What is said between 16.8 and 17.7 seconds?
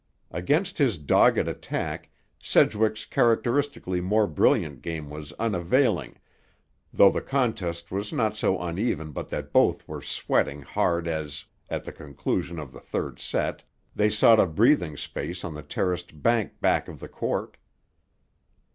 of the court.